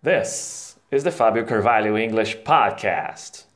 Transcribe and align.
This 0.00 0.78
is 0.92 1.02
the 1.02 1.10
Fabio 1.10 1.44
Carvalho 1.44 1.96
English 1.96 2.38
Podcast. 2.44 3.46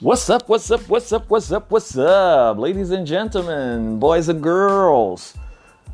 What's 0.00 0.28
up, 0.28 0.48
what's 0.48 0.68
up, 0.72 0.88
what's 0.88 1.12
up, 1.12 1.30
what's 1.30 1.52
up, 1.52 1.70
what's 1.70 1.96
up, 1.96 2.58
ladies 2.58 2.90
and 2.90 3.06
gentlemen, 3.06 4.00
boys 4.00 4.28
and 4.28 4.42
girls, 4.42 5.36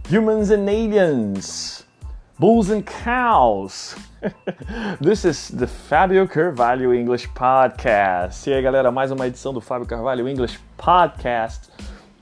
humans 0.09 0.49
and 0.49 0.67
aliens, 0.67 1.85
bulls 2.39 2.71
and 2.71 2.83
cows. 2.83 3.97
This 5.03 5.25
is 5.25 5.51
the 5.51 5.67
Fábio 5.67 6.29
Carvalho 6.29 6.95
English 6.95 7.27
Podcast. 7.29 8.49
E 8.49 8.53
aí, 8.53 8.63
galera, 8.63 8.93
mais 8.93 9.11
uma 9.11 9.27
edição 9.27 9.53
do 9.53 9.61
Fábio 9.61 9.87
Carvalho 9.87 10.29
English 10.29 10.59
Podcast. 10.77 11.69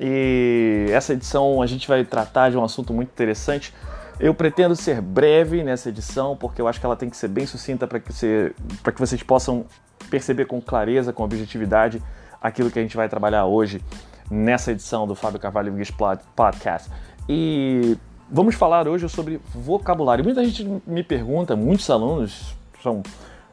E 0.01 0.87
essa 0.91 1.13
edição 1.13 1.61
a 1.61 1.67
gente 1.67 1.87
vai 1.87 2.03
tratar 2.03 2.51
de 2.51 2.57
um 2.57 2.65
assunto 2.65 2.95
muito 2.95 3.11
interessante. 3.11 3.75
Eu 4.19 4.33
pretendo 4.33 4.75
ser 4.75 5.03
breve 5.03 5.63
nessa 5.63 5.91
edição, 5.91 6.35
porque 6.35 6.63
eu 6.63 6.67
acho 6.67 6.81
que 6.81 6.87
ela 6.87 6.97
tem 6.97 7.11
que 7.11 7.17
ser 7.17 7.29
bem 7.29 7.45
sucinta 7.45 7.87
para 7.87 8.01
que, 8.01 8.11
você, 8.11 8.55
que 8.83 8.99
vocês 8.99 9.23
possam 9.23 9.67
perceber 10.09 10.47
com 10.47 10.61
clareza, 10.63 11.13
com 11.13 11.23
objetividade, 11.25 12.03
aquilo 12.41 12.71
que 12.71 12.79
a 12.79 12.83
gente 12.83 12.97
vai 12.97 13.09
trabalhar 13.09 13.45
hoje 13.45 13.83
nessa 14.31 14.73
edição 14.73 15.07
do 15.07 15.15
Fábio 15.15 15.39
Carvalho 15.39 15.71
English 15.71 15.93
Podcast. 16.35 16.91
E 17.29 17.99
vamos 18.31 18.55
falar 18.55 18.89
hoje 18.89 19.09
sobre 19.09 19.41
vocabulário. 19.55 20.25
Muita 20.25 20.45
gente 20.45 20.65
me 20.87 21.03
pergunta, 21.03 21.57
muitos 21.57 21.89
alunos, 21.91 22.55
são 22.83 23.03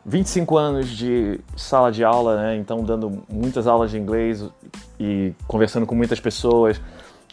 25 0.05 0.57
anos 0.57 0.89
de 0.89 1.39
sala 1.55 1.91
de 1.91 2.03
aula, 2.03 2.37
né? 2.37 2.57
então 2.57 2.83
dando 2.83 3.23
muitas 3.29 3.67
aulas 3.67 3.91
de 3.91 3.97
inglês 3.97 4.43
e 4.99 5.33
conversando 5.47 5.85
com 5.85 5.95
muitas 5.95 6.19
pessoas, 6.19 6.81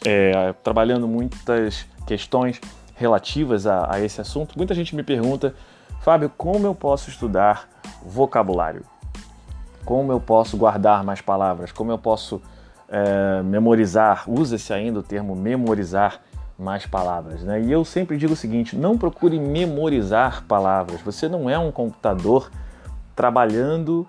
é, 0.04 0.54
trabalhando 0.62 1.08
muitas 1.08 1.86
questões 2.06 2.60
relativas 2.94 3.66
a, 3.66 3.94
a 3.94 4.00
esse 4.00 4.20
assunto. 4.20 4.56
Muita 4.56 4.74
gente 4.74 4.94
me 4.94 5.02
pergunta, 5.02 5.54
Fábio, 6.00 6.30
como 6.36 6.66
eu 6.66 6.74
posso 6.74 7.10
estudar 7.10 7.68
vocabulário? 8.04 8.84
Como 9.84 10.12
eu 10.12 10.20
posso 10.20 10.56
guardar 10.56 11.02
mais 11.02 11.20
palavras? 11.20 11.72
Como 11.72 11.90
eu 11.90 11.98
posso 11.98 12.40
é, 12.88 13.42
memorizar? 13.42 14.24
Usa-se 14.28 14.72
ainda 14.72 15.00
o 15.00 15.02
termo 15.02 15.34
memorizar 15.34 16.20
mais 16.60 16.84
palavras, 16.84 17.42
né? 17.42 17.60
E 17.60 17.72
eu 17.72 17.84
sempre 17.84 18.16
digo 18.16 18.34
o 18.34 18.36
seguinte: 18.36 18.76
não 18.76 18.98
procure 18.98 19.40
memorizar 19.40 20.44
palavras. 20.44 21.00
Você 21.00 21.28
não 21.28 21.48
é 21.48 21.58
um 21.58 21.72
computador 21.72 22.50
trabalhando 23.16 24.06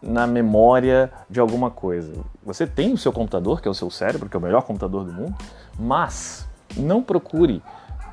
na 0.00 0.26
memória 0.26 1.12
de 1.28 1.40
alguma 1.40 1.70
coisa. 1.70 2.12
Você 2.44 2.66
tem 2.66 2.92
o 2.92 2.96
seu 2.96 3.12
computador, 3.12 3.60
que 3.60 3.66
é 3.66 3.70
o 3.70 3.74
seu 3.74 3.90
cérebro, 3.90 4.28
que 4.28 4.36
é 4.36 4.38
o 4.38 4.42
melhor 4.42 4.62
computador 4.62 5.04
do 5.04 5.12
mundo, 5.12 5.34
mas 5.78 6.48
não 6.76 7.02
procure 7.02 7.62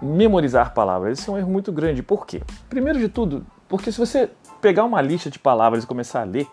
memorizar 0.02 0.74
palavras. 0.74 1.20
Esse 1.20 1.30
é 1.30 1.34
um 1.34 1.38
erro 1.38 1.52
muito 1.52 1.72
grande. 1.72 2.02
Por 2.02 2.26
quê? 2.26 2.42
Primeiro 2.68 2.98
de 2.98 3.08
tudo, 3.08 3.46
porque 3.70 3.92
se 3.92 4.00
você 4.00 4.32
pegar 4.62 4.84
uma 4.84 5.02
lista 5.02 5.30
de 5.30 5.38
palavras 5.38 5.84
e 5.84 5.88
começar 5.88 6.22
a 6.22 6.24
ler, 6.24 6.48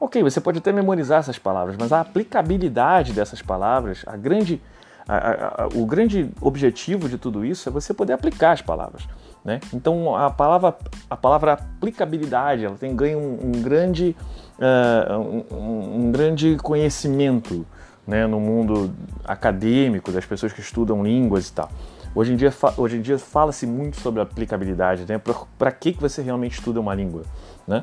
ok, 0.00 0.22
você 0.22 0.40
pode 0.40 0.58
até 0.58 0.72
memorizar 0.72 1.18
essas 1.18 1.38
palavras, 1.38 1.76
mas 1.78 1.92
a 1.92 2.00
aplicabilidade 2.00 3.12
dessas 3.12 3.42
palavras, 3.42 4.02
a 4.06 4.16
grande, 4.16 4.62
a, 5.06 5.16
a, 5.16 5.64
a, 5.64 5.68
o 5.74 5.86
grande 5.86 6.30
objetivo 6.40 7.08
de 7.08 7.18
tudo 7.18 7.44
isso 7.44 7.68
é 7.68 7.72
você 7.72 7.92
poder 7.92 8.12
aplicar 8.12 8.52
as 8.52 8.62
palavras. 8.62 9.06
Né? 9.44 9.60
Então 9.72 10.16
a 10.16 10.30
palavra, 10.30 10.74
a 11.08 11.16
palavra 11.16 11.52
aplicabilidade 11.52 12.64
ela 12.64 12.76
tem 12.76 12.96
ganho 12.96 13.18
um, 13.18 13.48
um 13.48 13.62
grande, 13.62 14.16
uh, 14.58 15.18
um, 15.54 16.06
um, 16.06 16.12
grande 16.12 16.56
conhecimento 16.56 17.66
né, 18.06 18.26
no 18.26 18.40
mundo 18.40 18.94
acadêmico 19.24 20.10
das 20.10 20.24
pessoas 20.24 20.52
que 20.52 20.60
estudam 20.60 21.04
línguas 21.04 21.48
e 21.48 21.52
tal. 21.52 21.70
Hoje 22.14 22.32
em 22.32 22.36
dia, 22.36 22.52
hoje 22.76 22.96
em 22.96 23.02
dia 23.02 23.18
fala-se 23.18 23.66
muito 23.66 24.00
sobre 24.00 24.20
aplicabilidade, 24.20 25.04
né? 25.08 25.20
Para 25.58 25.72
que, 25.72 25.92
que 25.92 26.00
você 26.00 26.22
realmente 26.22 26.52
estuda 26.52 26.78
uma 26.78 26.94
língua, 26.94 27.22
né? 27.66 27.82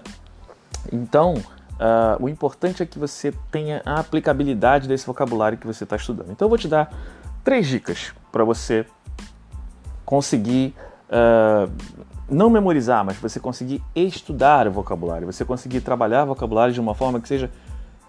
Então, 0.91 1.35
uh, 1.81 2.23
o 2.23 2.29
importante 2.29 2.83
é 2.83 2.85
que 2.85 2.99
você 2.99 3.33
tenha 3.51 3.81
a 3.85 3.99
aplicabilidade 3.99 4.87
desse 4.87 5.05
vocabulário 5.05 5.57
que 5.57 5.65
você 5.65 5.83
está 5.83 5.95
estudando. 5.95 6.31
Então, 6.31 6.45
eu 6.45 6.49
vou 6.49 6.57
te 6.57 6.67
dar 6.67 6.93
três 7.43 7.67
dicas 7.67 8.13
para 8.31 8.43
você 8.43 8.85
conseguir 10.05 10.75
uh, 11.09 11.71
não 12.29 12.49
memorizar, 12.49 13.03
mas 13.03 13.17
você 13.17 13.39
conseguir 13.39 13.83
estudar 13.95 14.67
o 14.67 14.71
vocabulário, 14.71 15.25
você 15.25 15.43
conseguir 15.43 15.81
trabalhar 15.81 16.23
o 16.23 16.27
vocabulário 16.27 16.73
de 16.73 16.79
uma 16.79 16.93
forma 16.93 17.19
que 17.19 17.27
seja 17.27 17.49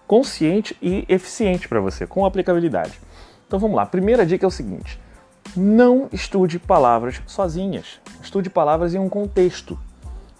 consciente 0.07 0.77
e 0.81 1.05
eficiente 1.09 1.67
para 1.67 1.79
você, 1.79 2.05
com 2.05 2.25
aplicabilidade. 2.25 2.99
Então 3.47 3.59
vamos 3.59 3.75
lá. 3.75 3.85
Primeira 3.85 4.25
dica 4.25 4.45
é 4.45 4.47
o 4.47 4.51
seguinte: 4.51 4.99
não 5.55 6.07
estude 6.11 6.59
palavras 6.59 7.21
sozinhas. 7.25 7.99
Estude 8.21 8.49
palavras 8.49 8.93
em 8.93 8.99
um 8.99 9.09
contexto. 9.09 9.77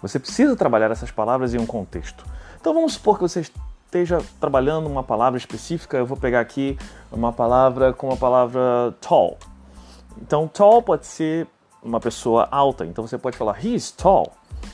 Você 0.00 0.18
precisa 0.18 0.56
trabalhar 0.56 0.90
essas 0.90 1.10
palavras 1.10 1.54
em 1.54 1.58
um 1.58 1.66
contexto. 1.66 2.24
Então 2.64 2.72
vamos 2.72 2.94
supor 2.94 3.16
que 3.16 3.20
você 3.20 3.42
esteja 3.42 4.22
trabalhando 4.40 4.86
uma 4.86 5.02
palavra 5.02 5.36
específica. 5.36 5.98
Eu 5.98 6.06
vou 6.06 6.16
pegar 6.16 6.40
aqui 6.40 6.78
uma 7.12 7.30
palavra 7.30 7.92
com 7.92 8.10
a 8.10 8.16
palavra 8.16 8.94
tall. 9.02 9.36
Então 10.16 10.48
tall 10.48 10.80
pode 10.80 11.04
ser 11.04 11.46
uma 11.82 12.00
pessoa 12.00 12.48
alta. 12.50 12.86
Então 12.86 13.06
você 13.06 13.18
pode 13.18 13.36
falar 13.36 13.62
he's 13.62 13.90
tall. 13.90 14.32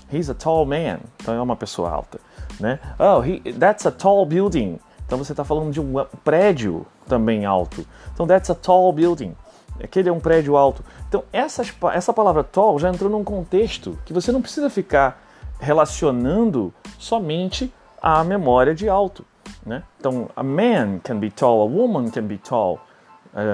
He's 0.08 0.30
a 0.30 0.34
tall 0.34 0.64
man. 0.64 1.00
Então 1.16 1.34
é 1.34 1.42
uma 1.42 1.56
pessoa 1.56 1.90
alta, 1.90 2.20
né? 2.60 2.78
Oh, 2.96 3.24
he, 3.24 3.40
that's 3.54 3.84
a 3.84 3.90
tall 3.90 4.24
building. 4.24 4.78
Então 5.04 5.18
você 5.18 5.32
está 5.32 5.42
falando 5.42 5.72
de 5.72 5.80
um 5.80 5.92
prédio 6.22 6.86
também 7.08 7.44
alto. 7.44 7.84
Então 8.14 8.24
that's 8.24 8.50
a 8.50 8.54
tall 8.54 8.92
building. 8.92 9.34
Aquele 9.82 10.08
é 10.08 10.12
um 10.12 10.20
prédio 10.20 10.56
alto. 10.56 10.84
Então, 11.08 11.24
essas, 11.32 11.74
essa 11.92 12.12
palavra 12.12 12.44
tall 12.44 12.78
já 12.78 12.88
entrou 12.88 13.10
num 13.10 13.24
contexto 13.24 13.98
que 14.04 14.12
você 14.12 14.30
não 14.30 14.40
precisa 14.40 14.70
ficar 14.70 15.20
relacionando 15.58 16.72
somente 16.96 17.72
à 18.00 18.22
memória 18.24 18.74
de 18.74 18.88
alto. 18.88 19.24
Né? 19.64 19.82
Então, 19.98 20.28
a 20.34 20.42
man 20.42 20.98
can 21.02 21.18
be 21.18 21.30
tall, 21.30 21.62
a 21.62 21.64
woman 21.64 22.10
can 22.10 22.22
be 22.22 22.38
tall, 22.38 22.80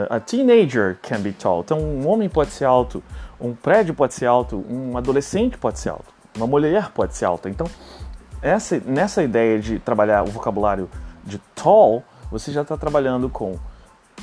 a 0.09 0.21
teenager 0.21 0.99
can 1.03 1.21
be 1.21 1.33
tall. 1.33 1.61
Então, 1.61 1.79
um 1.79 2.09
homem 2.09 2.29
pode 2.29 2.51
ser 2.51 2.65
alto, 2.65 3.03
um 3.41 3.55
prédio 3.55 3.95
pode 3.95 4.15
ser 4.15 4.27
alto, 4.27 4.65
um 4.69 4.97
adolescente 4.97 5.59
pode 5.59 5.79
ser 5.79 5.91
alto, 5.91 6.13
uma 6.37 6.47
mulher 6.47 6.91
pode 6.93 7.17
ser 7.17 7.25
alta. 7.25 7.49
Então, 7.49 7.67
essa, 8.41 8.81
nessa 8.87 9.23
ideia 9.23 9.59
de 9.59 9.79
trabalhar 9.79 10.23
o 10.23 10.27
vocabulário 10.27 10.89
de 11.25 11.39
tall, 11.55 12.03
você 12.31 12.53
já 12.53 12.63
está 12.63 12.77
trabalhando 12.77 13.29
com 13.29 13.59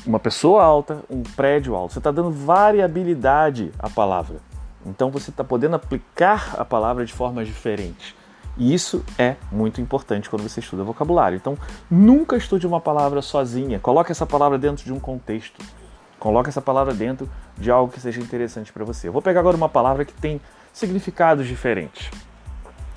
uma 0.06 0.20
pessoa 0.20 0.64
alta, 0.64 1.04
um 1.10 1.24
prédio 1.24 1.76
alto. 1.76 1.94
Você 1.94 2.00
está 2.00 2.12
dando 2.12 2.32
variabilidade 2.32 3.72
à 3.78 3.90
palavra. 3.90 4.38
Então 4.86 5.10
você 5.10 5.30
está 5.30 5.44
podendo 5.44 5.76
aplicar 5.76 6.56
a 6.58 6.66
palavra 6.66 7.06
de 7.06 7.14
formas 7.14 7.48
diferentes. 7.48 8.16
E 8.58 8.74
isso 8.74 9.04
é 9.18 9.36
muito 9.52 9.82
importante 9.82 10.30
quando 10.30 10.44
você 10.44 10.60
estuda 10.60 10.84
vocabulário. 10.84 11.36
Então, 11.36 11.58
nunca 11.90 12.38
estude 12.38 12.68
uma 12.68 12.80
palavra 12.80 13.22
sozinha. 13.22 13.80
Coloque 13.80 14.12
essa 14.12 14.26
palavra 14.26 14.58
dentro 14.58 14.86
de 14.86 14.94
um 14.94 15.00
contexto. 15.00 15.64
Coloque 16.20 16.50
essa 16.50 16.62
palavra 16.62 16.94
dentro 16.94 17.30
de 17.58 17.72
algo 17.72 17.92
que 17.92 18.00
seja 18.00 18.22
interessante 18.22 18.72
para 18.72 18.86
você. 18.86 19.08
Eu 19.08 19.12
vou 19.12 19.22
pegar 19.22 19.40
agora 19.40 19.58
uma 19.58 19.70
palavra 19.70 20.06
que 20.06 20.14
tem 20.14 20.40
significados 20.72 21.48
diferentes. 21.48 22.10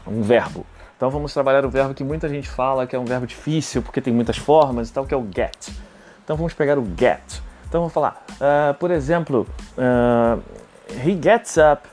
Um 0.06 0.22
verbo. 0.22 0.64
Então 0.96 1.10
vamos 1.10 1.32
trabalhar 1.32 1.64
o 1.64 1.68
verbo 1.68 1.92
que 1.92 2.04
muita 2.04 2.28
gente 2.28 2.48
fala 2.48 2.86
que 2.86 2.96
é 2.96 2.98
um 2.98 3.04
verbo 3.04 3.26
difícil 3.26 3.82
porque 3.82 4.00
tem 4.00 4.14
muitas 4.14 4.38
formas 4.38 4.88
e 4.88 4.92
tal, 4.92 5.04
que 5.04 5.12
é 5.12 5.16
o 5.16 5.26
get. 5.34 5.70
Então 6.24 6.36
vamos 6.36 6.54
pegar 6.54 6.78
o 6.78 6.86
get. 6.98 7.42
Então 7.68 7.80
vamos 7.80 7.92
falar, 7.92 8.24
uh, 8.30 8.74
por 8.74 8.90
exemplo, 8.90 9.46
uh, 9.76 10.40
he 10.90 11.18
gets 11.20 11.56
up 11.56 11.86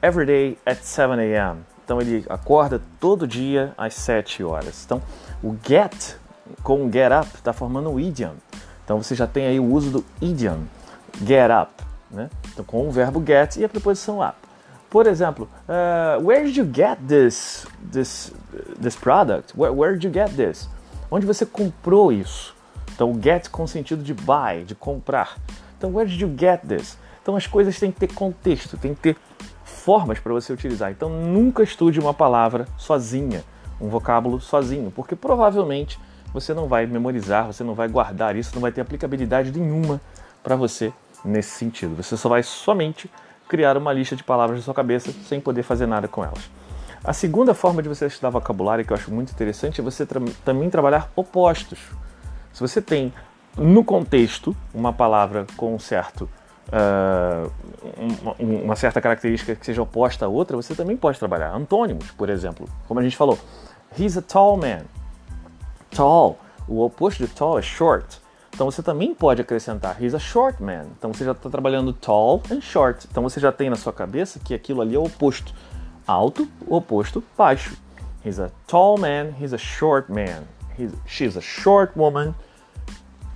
every 0.00 0.24
day 0.24 0.58
at 0.64 0.78
7 0.78 1.20
a.m. 1.20 1.58
Então 1.86 2.00
ele 2.00 2.26
acorda 2.28 2.82
todo 3.00 3.26
dia 3.26 3.72
às 3.78 3.94
7 3.94 4.42
horas. 4.42 4.84
Então 4.84 5.00
o 5.42 5.56
get 5.66 6.16
com 6.62 6.90
get 6.90 7.10
up 7.12 7.34
está 7.34 7.52
formando 7.52 7.88
um 7.88 7.98
idiom. 7.98 8.34
Então 8.84 9.02
você 9.02 9.14
já 9.14 9.26
tem 9.26 9.46
aí 9.46 9.58
o 9.58 9.64
uso 9.64 9.90
do 9.90 10.04
idiom, 10.20 10.64
get 11.24 11.50
up, 11.50 11.72
né? 12.10 12.28
Então 12.52 12.64
com 12.64 12.86
o 12.86 12.90
verbo 12.90 13.22
get 13.24 13.56
e 13.56 13.64
a 13.64 13.68
preposição 13.68 14.20
up. 14.20 14.36
Por 14.90 15.06
exemplo, 15.06 15.48
uh, 15.68 16.22
where 16.22 16.44
did 16.44 16.56
you 16.56 16.64
get 16.64 16.98
this 17.06 17.66
this 17.92 18.32
this 18.80 18.96
product? 18.96 19.52
Where, 19.56 19.72
where 19.72 19.96
did 19.96 20.04
you 20.04 20.12
get 20.12 20.34
this? 20.36 20.68
Onde 21.10 21.24
você 21.24 21.46
comprou 21.46 22.12
isso? 22.12 22.54
Então, 22.94 23.14
get 23.20 23.50
com 23.50 23.66
sentido 23.66 24.02
de 24.02 24.14
buy, 24.14 24.64
de 24.64 24.74
comprar. 24.74 25.36
Então, 25.76 25.94
where 25.94 26.08
did 26.08 26.18
you 26.18 26.34
get 26.36 26.62
this? 26.66 26.96
Então, 27.22 27.36
as 27.36 27.46
coisas 27.46 27.78
têm 27.78 27.92
que 27.92 28.00
ter 28.00 28.12
contexto, 28.12 28.78
têm 28.78 28.94
que 28.94 29.00
ter 29.00 29.16
formas 29.86 30.18
para 30.18 30.32
você 30.32 30.52
utilizar. 30.52 30.90
Então, 30.90 31.08
nunca 31.08 31.62
estude 31.62 32.00
uma 32.00 32.12
palavra 32.12 32.66
sozinha, 32.76 33.44
um 33.80 33.88
vocábulo 33.88 34.40
sozinho, 34.40 34.90
porque 34.90 35.14
provavelmente 35.14 35.96
você 36.34 36.52
não 36.52 36.66
vai 36.66 36.86
memorizar, 36.86 37.46
você 37.46 37.62
não 37.62 37.72
vai 37.72 37.86
guardar 37.86 38.34
isso, 38.34 38.50
não 38.52 38.60
vai 38.60 38.72
ter 38.72 38.80
aplicabilidade 38.80 39.56
nenhuma 39.56 40.00
para 40.42 40.56
você 40.56 40.92
nesse 41.24 41.50
sentido. 41.50 41.94
Você 42.02 42.16
só 42.16 42.28
vai 42.28 42.42
somente 42.42 43.08
criar 43.48 43.76
uma 43.76 43.92
lista 43.92 44.16
de 44.16 44.24
palavras 44.24 44.58
na 44.58 44.64
sua 44.64 44.74
cabeça 44.74 45.12
sem 45.24 45.40
poder 45.40 45.62
fazer 45.62 45.86
nada 45.86 46.08
com 46.08 46.24
elas. 46.24 46.50
A 47.04 47.12
segunda 47.12 47.54
forma 47.54 47.80
de 47.80 47.88
você 47.88 48.06
estudar 48.06 48.30
vocabulário, 48.30 48.84
que 48.84 48.92
eu 48.92 48.96
acho 48.96 49.14
muito 49.14 49.30
interessante, 49.30 49.80
é 49.80 49.84
você 49.84 50.04
tra 50.04 50.20
também 50.44 50.68
trabalhar 50.68 51.12
opostos. 51.14 51.78
Se 52.52 52.60
você 52.60 52.82
tem 52.82 53.14
no 53.56 53.84
contexto 53.84 54.54
uma 54.74 54.92
palavra 54.92 55.46
com 55.56 55.72
um 55.72 55.78
certo 55.78 56.28
uh, 56.68 57.50
uma, 58.22 58.62
uma, 58.64 58.76
certa 58.76 59.00
característica 59.00 59.54
que 59.54 59.64
seja 59.64 59.82
oposta 59.82 60.26
a 60.26 60.28
outra, 60.28 60.56
você 60.56 60.74
também 60.74 60.96
pode 60.96 61.18
trabalhar. 61.18 61.54
Antônimos, 61.54 62.10
por 62.10 62.28
exemplo, 62.28 62.68
como 62.86 63.00
a 63.00 63.02
gente 63.02 63.16
falou, 63.16 63.38
he's 63.98 64.16
a 64.16 64.22
tall 64.22 64.56
man. 64.56 64.82
Tall, 65.90 66.38
o 66.68 66.84
oposto 66.84 67.26
de 67.26 67.32
tall 67.32 67.58
é 67.58 67.62
short. 67.62 68.20
Então 68.52 68.70
você 68.70 68.82
também 68.82 69.14
pode 69.14 69.42
acrescentar 69.42 70.02
he's 70.02 70.14
a 70.14 70.18
short 70.18 70.62
man. 70.62 70.86
Então 70.98 71.12
você 71.12 71.24
já 71.24 71.32
está 71.32 71.50
trabalhando 71.50 71.92
tall 71.92 72.42
and 72.50 72.60
short. 72.60 73.06
Então 73.10 73.22
você 73.22 73.38
já 73.38 73.52
tem 73.52 73.68
na 73.68 73.76
sua 73.76 73.92
cabeça 73.92 74.38
que 74.38 74.54
aquilo 74.54 74.80
ali 74.80 74.94
é 74.94 74.98
o 74.98 75.04
oposto. 75.04 75.54
Alto, 76.06 76.48
oposto, 76.66 77.22
baixo. 77.36 77.76
He's 78.24 78.40
a 78.40 78.50
tall 78.66 78.98
man, 78.98 79.34
he's 79.40 79.52
a 79.52 79.58
short 79.58 80.10
man. 80.10 80.42
He's, 80.78 80.92
she's 81.06 81.36
a 81.36 81.40
short 81.40 81.98
woman, 81.98 82.34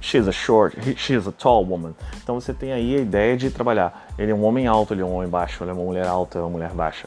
she's 0.00 0.26
a 0.26 0.32
short, 0.32 0.76
she's 0.96 1.26
a 1.26 1.32
tall 1.32 1.64
woman. 1.64 1.94
Então 2.22 2.40
você 2.40 2.52
tem 2.52 2.72
aí 2.72 2.96
a 2.96 3.00
ideia 3.00 3.36
de 3.36 3.50
trabalhar. 3.50 4.08
Ele 4.18 4.32
é 4.32 4.34
um 4.34 4.44
homem 4.44 4.66
alto, 4.66 4.94
ele 4.94 5.02
é 5.02 5.04
um 5.04 5.14
homem 5.14 5.28
baixo, 5.28 5.62
ele 5.62 5.70
é 5.70 5.74
uma 5.74 5.84
mulher 5.84 6.06
alta, 6.06 6.38
é 6.38 6.40
uma 6.40 6.50
mulher 6.50 6.70
baixa. 6.70 7.06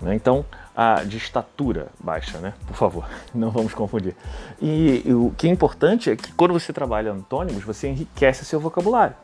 Né? 0.00 0.14
Então, 0.14 0.44
a, 0.74 1.04
de 1.04 1.16
estatura 1.16 1.88
baixa, 2.00 2.38
né? 2.38 2.54
Por 2.66 2.74
favor, 2.74 3.04
não 3.34 3.50
vamos 3.50 3.74
confundir. 3.74 4.16
E, 4.60 5.02
e, 5.04 5.14
o 5.14 5.32
que 5.36 5.46
é 5.46 5.50
importante 5.50 6.10
é 6.10 6.16
que 6.16 6.32
quando 6.32 6.52
você 6.52 6.72
trabalha 6.72 7.12
antônimos, 7.12 7.62
você 7.62 7.88
enriquece 7.88 8.44
seu 8.44 8.58
vocabulário. 8.58 9.14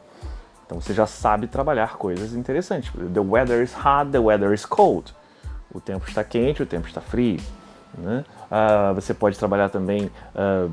Então 0.66 0.80
você 0.80 0.92
já 0.92 1.06
sabe 1.06 1.46
trabalhar 1.46 1.96
coisas 1.96 2.34
interessantes. 2.34 2.92
The 2.92 3.20
weather 3.20 3.62
is 3.62 3.72
hot, 3.74 4.10
the 4.12 4.18
weather 4.18 4.52
is 4.52 4.66
cold. 4.66 5.14
O 5.72 5.80
tempo 5.80 6.06
está 6.06 6.22
quente, 6.22 6.62
o 6.62 6.66
tempo 6.66 6.86
está 6.86 7.00
frio. 7.00 7.40
Né? 7.96 8.22
Uh, 8.50 8.94
você 8.94 9.14
pode 9.14 9.38
trabalhar 9.38 9.70
também 9.70 10.10
uh, 10.34 10.70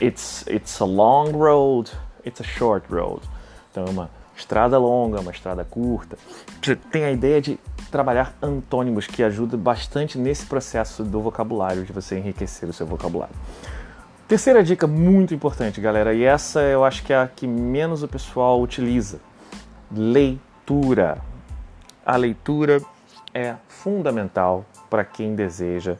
it's, 0.00 0.44
it's 0.46 0.80
a 0.80 0.84
long 0.84 1.32
road, 1.32 1.90
it's 2.24 2.40
a 2.40 2.44
short 2.44 2.86
road. 2.92 3.22
Então 3.70 3.84
é 3.86 3.90
uma 3.90 4.10
estrada 4.36 4.78
longa, 4.78 5.20
uma 5.20 5.30
estrada 5.30 5.64
curta. 5.64 6.16
Você 6.62 6.76
tem 6.76 7.04
a 7.04 7.10
ideia 7.10 7.40
de 7.40 7.58
trabalhar 7.90 8.34
antônimos 8.42 9.06
que 9.06 9.22
ajuda 9.22 9.56
bastante 9.56 10.18
nesse 10.18 10.46
processo 10.46 11.04
do 11.04 11.20
vocabulário, 11.20 11.84
de 11.84 11.92
você 11.92 12.18
enriquecer 12.18 12.68
o 12.68 12.72
seu 12.72 12.86
vocabulário. 12.86 13.34
Terceira 14.26 14.64
dica 14.64 14.86
muito 14.86 15.34
importante, 15.34 15.80
galera, 15.80 16.14
e 16.14 16.24
essa 16.24 16.60
eu 16.62 16.84
acho 16.84 17.04
que 17.04 17.12
é 17.12 17.16
a 17.18 17.28
que 17.28 17.46
menos 17.46 18.02
o 18.02 18.08
pessoal 18.08 18.60
utiliza: 18.60 19.20
leitura. 19.94 21.18
A 22.04 22.16
leitura 22.16 22.82
é 23.32 23.54
fundamental 23.68 24.64
para 24.90 25.04
quem 25.04 25.34
deseja 25.34 25.96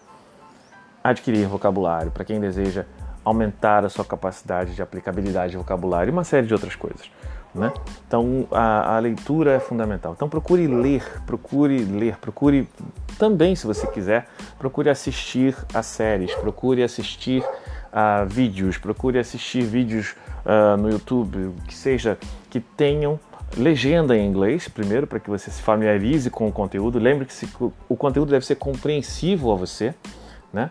adquirir 1.02 1.46
vocabulário, 1.46 2.10
para 2.10 2.24
quem 2.24 2.40
deseja 2.40 2.86
aumentar 3.24 3.84
a 3.84 3.88
sua 3.88 4.04
capacidade 4.04 4.74
de 4.74 4.82
aplicabilidade 4.82 5.52
de 5.52 5.56
vocabulário 5.56 6.10
e 6.10 6.12
uma 6.12 6.24
série 6.24 6.46
de 6.46 6.52
outras 6.52 6.76
coisas. 6.76 7.10
Né? 7.54 7.72
Então 8.06 8.48
a, 8.50 8.96
a, 8.96 8.98
leitura 8.98 9.52
é 9.52 9.60
fundamental. 9.60 10.12
Então 10.12 10.28
procure 10.28 10.66
ler, 10.66 11.22
procure 11.24 11.84
ler, 11.84 12.16
procure 12.16 12.68
também, 13.16 13.54
se 13.54 13.64
você 13.64 13.86
quiser, 13.86 14.26
procure 14.58 14.90
assistir 14.90 15.56
a 15.72 15.82
séries, 15.82 16.34
procure 16.34 16.82
assistir 16.82 17.44
a 17.92 18.24
vídeos, 18.24 18.76
procure 18.76 19.20
assistir 19.20 19.62
vídeos 19.62 20.16
uh, 20.44 20.76
no 20.76 20.90
YouTube 20.90 21.54
que 21.68 21.74
seja 21.74 22.18
que 22.50 22.58
tenham 22.58 23.20
legenda 23.56 24.16
em 24.16 24.26
inglês, 24.26 24.66
primeiro, 24.66 25.06
para 25.06 25.20
que 25.20 25.30
você 25.30 25.48
se 25.48 25.62
familiarize 25.62 26.28
com 26.30 26.48
o 26.48 26.52
conteúdo. 26.52 26.98
Lembre 26.98 27.24
que 27.24 27.48
o 27.88 27.96
conteúdo 27.96 28.30
deve 28.30 28.44
ser 28.44 28.56
compreensível 28.56 29.52
a 29.52 29.54
você, 29.54 29.94
né? 30.52 30.70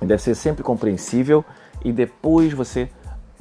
Deve 0.00 0.22
ser 0.22 0.34
sempre 0.34 0.62
compreensível 0.62 1.44
e 1.84 1.92
depois 1.92 2.52
você 2.52 2.88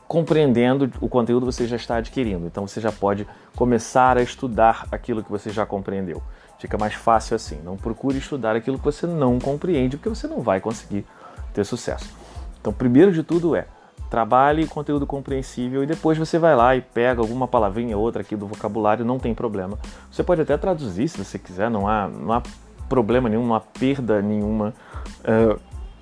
compreendendo 0.08 0.92
o 1.02 1.10
conteúdo 1.10 1.46
você 1.46 1.68
já 1.68 1.76
está 1.76 1.98
adquirindo. 1.98 2.46
Então 2.46 2.68
você 2.68 2.80
já 2.80 2.92
pode 2.92 3.28
começar 3.56 4.18
a 4.18 4.22
estudar 4.22 4.88
aquilo 4.92 5.24
que 5.24 5.32
você 5.32 5.50
já 5.50 5.66
compreendeu. 5.66 6.22
Fica 6.60 6.78
mais 6.78 6.94
fácil 6.94 7.36
assim. 7.36 7.60
Não 7.64 7.76
procure 7.76 8.18
estudar 8.18 8.56
aquilo 8.56 8.78
que 8.78 8.86
você 8.86 9.06
não 9.06 9.40
compreende, 9.40 9.98
porque 9.98 10.10
você 10.10 10.28
não 10.28 10.42
vai 10.42 10.60
conseguir 10.60 11.06
ter 11.54 11.64
sucesso. 11.64 12.14
Então, 12.60 12.74
primeiro 12.74 13.12
de 13.12 13.24
tudo 13.24 13.56
é 13.56 13.68
trabalhe 14.10 14.68
conteúdo 14.68 15.06
compreensível 15.06 15.84
e 15.84 15.88
depois 15.88 16.18
você 16.18 16.38
vai 16.38 16.56
lá 16.56 16.76
e 16.76 16.82
pega 16.82 17.22
alguma 17.22 17.48
palavrinha 17.48 17.98
ou 17.98 18.04
outra 18.04 18.22
aqui 18.22 18.36
do 18.36 18.48
vocabulário, 18.48 19.04
não 19.04 19.20
tem 19.20 19.34
problema. 19.34 19.78
Você 20.12 20.24
pode 20.24 20.42
até 20.42 20.56
traduzir 20.58 21.08
se 21.08 21.18
você 21.18 21.38
quiser, 21.38 21.70
não 21.70 21.88
há, 21.88 22.08
não 22.08 22.32
há 22.32 22.42
problema 22.88 23.28
nenhum, 23.28 23.46
não 23.48 23.56
há 23.56 23.60
perda 23.60 24.22
nenhuma 24.22 24.74
uh, 25.22 25.60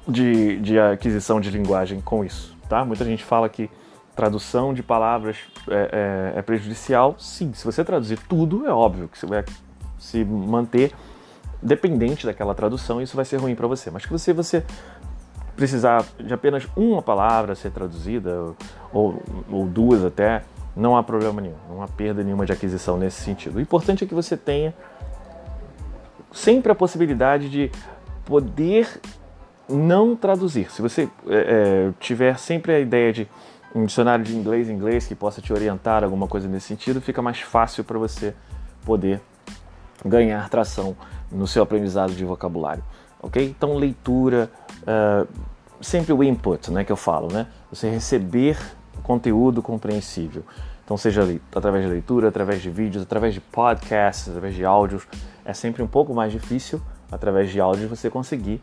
de, 0.08 0.60
de 0.60 0.80
aquisição 0.80 1.40
de 1.40 1.50
linguagem 1.50 2.02
com 2.02 2.24
isso. 2.24 2.56
Tá? 2.68 2.84
Muita 2.84 3.06
gente 3.06 3.24
fala 3.24 3.48
que 3.50 3.70
tradução 4.16 4.74
de 4.74 4.84
palavras 4.84 5.38
é, 5.68 6.34
é, 6.36 6.40
é, 6.40 6.42
prejudicial. 6.42 7.16
Sim, 7.18 7.54
se 7.54 7.66
você 7.66 7.84
traduzir 7.84 8.20
tudo, 8.28 8.66
é 8.68 8.72
óbvio 8.72 9.08
que 9.08 9.18
você 9.18 9.26
vai 9.26 9.44
se 9.98 10.24
manter 10.24 10.92
dependente 11.62 12.26
daquela 12.26 12.54
tradução 12.54 13.00
e 13.00 13.06
isso 13.06 13.16
vai 13.16 13.26
ser 13.26 13.38
ruim 13.38 13.56
para 13.56 13.68
você. 13.68 13.90
Mas 13.90 14.06
que 14.06 14.12
você, 14.12 14.34
você 14.34 14.64
precisar 15.56 16.06
de 16.20 16.34
apenas 16.34 16.68
uma 16.76 17.02
palavra 17.02 17.56
ser 17.56 17.72
traduzida, 17.72 18.54
ou, 18.92 19.22
ou 19.52 19.66
duas 19.66 20.04
até, 20.04 20.44
não 20.76 20.98
há 20.98 21.04
problema 21.04 21.40
nenhum, 21.40 21.56
não 21.70 21.82
há 21.82 21.88
perda 21.88 22.24
nenhuma 22.24 22.46
de 22.46 22.52
aquisição 22.52 22.98
nesse 22.98 23.22
sentido. 23.22 23.58
O 23.58 23.62
importante 23.62 24.04
é 24.04 24.08
que 24.08 24.14
você 24.14 24.36
tenha 24.36 24.74
sempre 26.32 26.72
a 26.72 26.76
possibilidade 26.76 27.50
de 27.50 27.72
poder 28.26 29.00
não 29.70 30.16
traduzir. 30.16 30.72
Se 30.72 30.82
você 30.82 31.10
é, 31.28 31.90
é 31.90 31.94
tiver 32.00 32.38
sempre 32.38 32.74
a 32.74 32.80
ideia 32.80 33.14
de 33.14 33.28
um 33.76 33.86
dicionário 33.86 34.24
de 34.24 34.36
inglês 34.36 34.70
em 34.70 34.74
inglês 34.74 35.08
que 35.08 35.16
possa 35.16 35.42
te 35.42 35.52
orientar 35.52 36.04
alguma 36.04 36.28
coisa 36.28 36.48
nesse 36.48 36.68
sentido, 36.68 37.02
fica 37.02 37.22
mais 37.22 37.40
fácil 37.40 37.84
para 37.84 37.98
você 37.98 38.36
poder 38.86 39.20
ganhar 40.06 40.48
tração 40.50 40.96
no 41.32 41.48
seu 41.48 41.64
aprendizado 41.64 42.14
de 42.14 42.24
vocabulário, 42.24 42.84
ok? 43.22 43.44
Então 43.44 43.76
leitura, 43.76 44.52
uh, 44.82 45.28
sempre 45.82 46.14
o 46.14 46.24
input, 46.24 46.72
né, 46.72 46.84
que 46.84 46.92
eu 46.92 46.98
falo, 46.98 47.32
né? 47.32 47.48
Você 47.72 47.90
receber 47.90 48.58
conteúdo 49.02 49.62
compreensível. 49.62 50.44
Então 50.86 50.98
seja 50.98 51.24
através 51.56 51.86
de 51.86 51.90
leitura, 51.90 52.28
através 52.28 52.62
de 52.62 52.70
vídeos, 52.70 53.04
através 53.04 53.34
de 53.34 53.42
podcasts, 53.42 54.28
através 54.28 54.54
de 54.54 54.66
áudios, 54.66 55.08
é 55.44 55.54
sempre 55.54 55.82
um 55.82 55.88
pouco 55.88 56.14
mais 56.14 56.32
difícil 56.32 56.82
através 57.14 57.50
de 57.52 57.60
áudios 57.60 57.90
você 57.90 58.10
conseguir 58.10 58.62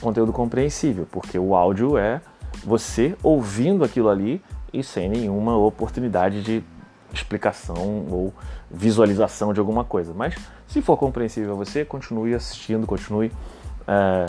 conteúdo 0.00 0.32
compreensível, 0.32 1.06
porque 1.10 1.38
o 1.38 1.54
áudio 1.54 1.96
é 1.96 2.20
você 2.64 3.16
ouvindo 3.22 3.84
aquilo 3.84 4.08
ali 4.08 4.42
e 4.72 4.82
sem 4.82 5.08
nenhuma 5.08 5.56
oportunidade 5.56 6.42
de 6.42 6.62
explicação 7.12 8.06
ou 8.10 8.32
visualização 8.70 9.52
de 9.52 9.60
alguma 9.60 9.84
coisa. 9.84 10.14
Mas 10.14 10.34
se 10.66 10.80
for 10.80 10.96
compreensível 10.96 11.52
a 11.52 11.56
você, 11.56 11.84
continue 11.84 12.34
assistindo, 12.34 12.86
continue 12.86 13.30
é, 13.86 14.26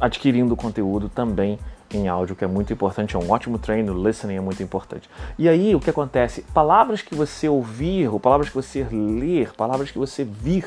adquirindo 0.00 0.54
conteúdo 0.56 1.08
também 1.08 1.58
em 1.96 2.08
áudio, 2.08 2.36
que 2.36 2.44
é 2.44 2.48
muito 2.48 2.72
importante, 2.72 3.16
é 3.16 3.18
um 3.18 3.30
ótimo 3.30 3.58
treino, 3.58 4.06
listening 4.06 4.36
é 4.36 4.40
muito 4.40 4.62
importante. 4.62 5.08
E 5.38 5.48
aí 5.48 5.74
o 5.74 5.80
que 5.80 5.90
acontece? 5.90 6.42
Palavras 6.54 7.02
que 7.02 7.14
você 7.14 7.48
ouvir, 7.48 8.08
ou 8.08 8.18
palavras 8.20 8.48
que 8.48 8.54
você 8.54 8.86
ler, 8.90 9.52
palavras 9.52 9.90
que 9.90 9.98
você 9.98 10.24
vir 10.24 10.66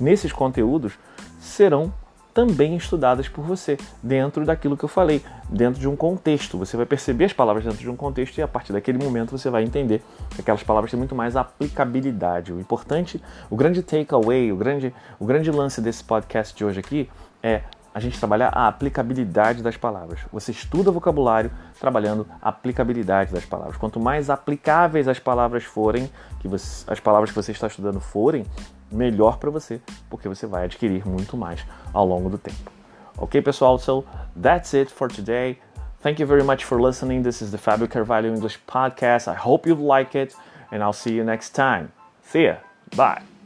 nesses 0.00 0.32
conteúdos 0.32 0.98
serão 1.40 1.92
também 2.38 2.76
estudadas 2.76 3.28
por 3.28 3.44
você, 3.44 3.76
dentro 4.00 4.44
daquilo 4.44 4.76
que 4.76 4.84
eu 4.84 4.88
falei, 4.88 5.20
dentro 5.50 5.80
de 5.80 5.88
um 5.88 5.96
contexto. 5.96 6.56
Você 6.56 6.76
vai 6.76 6.86
perceber 6.86 7.24
as 7.24 7.32
palavras 7.32 7.64
dentro 7.64 7.80
de 7.80 7.90
um 7.90 7.96
contexto 7.96 8.38
e 8.38 8.42
a 8.42 8.46
partir 8.46 8.72
daquele 8.72 8.96
momento 8.96 9.36
você 9.36 9.50
vai 9.50 9.64
entender 9.64 10.04
que 10.30 10.40
aquelas 10.40 10.62
palavras 10.62 10.88
têm 10.88 10.98
muito 10.98 11.16
mais 11.16 11.34
aplicabilidade. 11.34 12.52
O 12.52 12.60
importante, 12.60 13.20
o 13.50 13.56
grande 13.56 13.82
takeaway, 13.82 14.52
o 14.52 14.56
grande, 14.56 14.94
o 15.18 15.24
grande 15.24 15.50
lance 15.50 15.80
desse 15.80 16.04
podcast 16.04 16.56
de 16.56 16.64
hoje 16.64 16.78
aqui 16.78 17.10
é 17.42 17.62
a 17.98 18.00
gente 18.00 18.18
trabalhar 18.18 18.50
a 18.54 18.68
aplicabilidade 18.68 19.62
das 19.62 19.76
palavras. 19.76 20.20
Você 20.32 20.52
estuda 20.52 20.90
vocabulário 20.90 21.50
trabalhando 21.80 22.26
a 22.40 22.48
aplicabilidade 22.48 23.32
das 23.32 23.44
palavras. 23.44 23.76
Quanto 23.76 23.98
mais 23.98 24.30
aplicáveis 24.30 25.08
as 25.08 25.18
palavras 25.18 25.64
forem, 25.64 26.08
que 26.40 26.46
você, 26.46 26.84
as 26.90 27.00
palavras 27.00 27.30
que 27.30 27.36
você 27.36 27.52
está 27.52 27.66
estudando 27.66 28.00
forem, 28.00 28.46
melhor 28.90 29.38
para 29.38 29.50
você, 29.50 29.80
porque 30.08 30.28
você 30.28 30.46
vai 30.46 30.64
adquirir 30.64 31.06
muito 31.06 31.36
mais 31.36 31.66
ao 31.92 32.06
longo 32.06 32.30
do 32.30 32.38
tempo. 32.38 32.70
Ok, 33.16 33.42
pessoal? 33.42 33.78
So 33.78 34.04
that's 34.40 34.72
it 34.74 34.92
for 34.92 35.08
today. 35.10 35.58
Thank 36.00 36.22
you 36.22 36.28
very 36.28 36.44
much 36.44 36.64
for 36.64 36.80
listening. 36.80 37.22
This 37.22 37.42
is 37.42 37.50
the 37.50 37.58
Fabio 37.58 37.88
Carvalho 37.88 38.32
English 38.32 38.60
podcast. 38.64 39.28
I 39.28 39.34
hope 39.34 39.68
you 39.68 39.74
like 39.74 40.16
it, 40.16 40.36
and 40.70 40.84
I'll 40.84 40.92
see 40.92 41.16
you 41.16 41.24
next 41.24 41.52
time. 41.52 41.88
See 42.22 42.44
ya. 42.44 42.58
Bye. 42.96 43.37